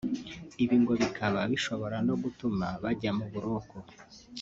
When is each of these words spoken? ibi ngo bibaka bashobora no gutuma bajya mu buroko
ibi 0.63 0.75
ngo 0.81 0.91
bibaka 0.99 1.25
bashobora 1.35 1.97
no 2.07 2.15
gutuma 2.23 2.65
bajya 2.83 3.11
mu 3.17 3.25
buroko 3.31 3.75